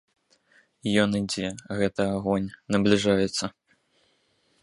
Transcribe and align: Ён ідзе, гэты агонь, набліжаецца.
Ён 1.01 1.09
ідзе, 1.19 1.47
гэты 1.81 2.01
агонь, 2.15 2.49
набліжаецца. 2.77 3.45